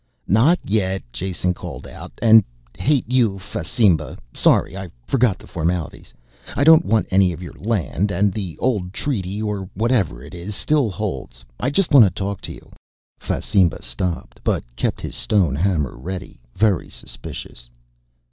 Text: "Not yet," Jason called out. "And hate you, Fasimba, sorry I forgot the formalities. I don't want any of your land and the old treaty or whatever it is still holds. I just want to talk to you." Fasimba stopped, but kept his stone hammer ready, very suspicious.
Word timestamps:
"Not 0.27 0.57
yet," 0.65 1.03
Jason 1.13 1.53
called 1.53 1.85
out. 1.85 2.11
"And 2.23 2.43
hate 2.75 3.07
you, 3.07 3.37
Fasimba, 3.37 4.17
sorry 4.33 4.75
I 4.75 4.89
forgot 5.05 5.37
the 5.37 5.45
formalities. 5.45 6.11
I 6.55 6.63
don't 6.63 6.83
want 6.83 7.05
any 7.11 7.33
of 7.33 7.43
your 7.43 7.53
land 7.53 8.09
and 8.09 8.33
the 8.33 8.57
old 8.57 8.93
treaty 8.93 9.43
or 9.43 9.69
whatever 9.75 10.23
it 10.23 10.33
is 10.33 10.55
still 10.55 10.89
holds. 10.89 11.45
I 11.59 11.69
just 11.69 11.91
want 11.93 12.07
to 12.07 12.09
talk 12.09 12.41
to 12.41 12.51
you." 12.51 12.71
Fasimba 13.19 13.83
stopped, 13.83 14.39
but 14.43 14.63
kept 14.75 15.01
his 15.01 15.15
stone 15.15 15.53
hammer 15.53 15.95
ready, 15.95 16.39
very 16.55 16.89
suspicious. 16.89 17.69